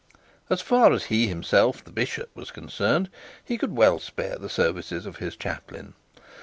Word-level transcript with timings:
As 0.49 0.61
far 0.61 0.93
as 0.93 1.03
he 1.13 1.27
himself, 1.27 1.83
the 1.83 1.91
bishop, 1.91 2.35
was 2.35 2.49
concerned, 2.49 3.07
he 3.45 3.55
could 3.55 3.77
well 3.77 3.99
spare 3.99 4.37
the 4.39 4.49
services 4.49 5.05
of 5.05 5.17
his 5.17 5.35
chaplain. 5.35 5.93